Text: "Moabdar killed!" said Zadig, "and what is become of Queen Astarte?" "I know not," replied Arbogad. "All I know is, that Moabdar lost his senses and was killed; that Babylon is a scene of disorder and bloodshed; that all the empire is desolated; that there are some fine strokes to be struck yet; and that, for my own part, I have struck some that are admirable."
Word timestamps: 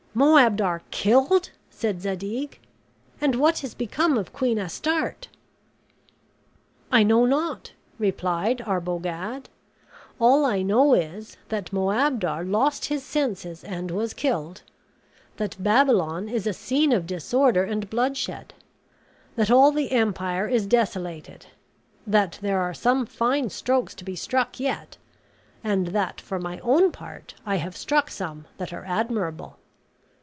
"Moabdar 0.13 0.81
killed!" 0.91 1.51
said 1.69 2.01
Zadig, 2.01 2.59
"and 3.21 3.33
what 3.35 3.63
is 3.63 3.73
become 3.73 4.17
of 4.17 4.33
Queen 4.33 4.59
Astarte?" 4.59 5.29
"I 6.91 7.01
know 7.01 7.25
not," 7.25 7.71
replied 7.97 8.61
Arbogad. 8.63 9.47
"All 10.19 10.43
I 10.43 10.63
know 10.63 10.93
is, 10.95 11.37
that 11.47 11.71
Moabdar 11.71 12.43
lost 12.43 12.83
his 12.85 13.05
senses 13.05 13.63
and 13.63 13.89
was 13.89 14.13
killed; 14.13 14.63
that 15.37 15.55
Babylon 15.57 16.27
is 16.27 16.45
a 16.45 16.51
scene 16.51 16.91
of 16.91 17.07
disorder 17.07 17.63
and 17.63 17.89
bloodshed; 17.89 18.53
that 19.37 19.49
all 19.49 19.71
the 19.71 19.93
empire 19.93 20.45
is 20.49 20.67
desolated; 20.67 21.45
that 22.05 22.37
there 22.41 22.59
are 22.59 22.73
some 22.73 23.05
fine 23.05 23.49
strokes 23.49 23.95
to 23.95 24.03
be 24.03 24.17
struck 24.17 24.59
yet; 24.59 24.97
and 25.63 25.87
that, 25.87 26.19
for 26.19 26.37
my 26.37 26.59
own 26.59 26.91
part, 26.91 27.33
I 27.45 27.55
have 27.55 27.77
struck 27.77 28.09
some 28.11 28.43
that 28.57 28.73
are 28.73 28.83
admirable." 28.83 29.55